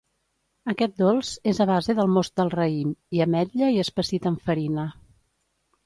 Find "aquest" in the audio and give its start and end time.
0.71-0.95